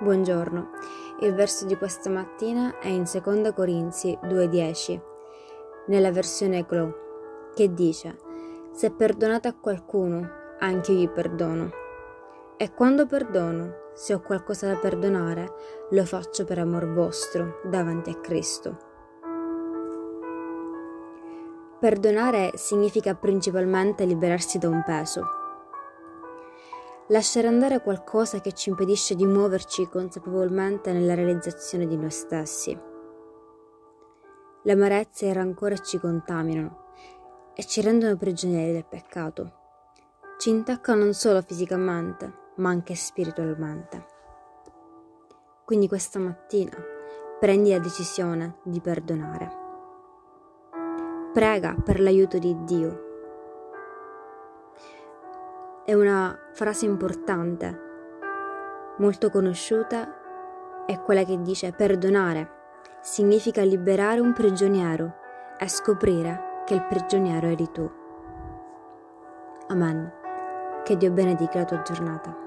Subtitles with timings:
[0.00, 0.70] Buongiorno.
[1.20, 5.00] Il verso di questa mattina è in 2 Corinzi 2:10,
[5.86, 6.92] nella versione Glow,
[7.54, 8.18] che dice:
[8.72, 10.28] Se perdonate a qualcuno,
[10.58, 11.70] anche io gli perdono.
[12.56, 15.52] E quando perdono, se ho qualcosa da perdonare,
[15.90, 18.76] lo faccio per amor vostro, davanti a Cristo.
[21.78, 25.42] Perdonare significa principalmente liberarsi da un peso
[27.08, 32.78] lasciare andare qualcosa che ci impedisce di muoverci consapevolmente nella realizzazione di noi stessi.
[34.62, 36.84] L'amarezza e il rancore ci contaminano
[37.54, 39.52] e ci rendono prigionieri del peccato.
[40.38, 44.06] Ci intaccano non solo fisicamente, ma anche spiritualmente.
[45.66, 46.76] Quindi questa mattina
[47.38, 49.62] prendi la decisione di perdonare.
[51.32, 53.03] Prega per l'aiuto di Dio
[55.84, 57.80] è una frase importante,
[58.98, 62.62] molto conosciuta, è quella che dice perdonare
[63.02, 65.14] significa liberare un prigioniero
[65.58, 67.90] e scoprire che il prigioniero eri tu.
[69.68, 70.10] Amen.
[70.84, 72.43] Che Dio benedica la tua giornata.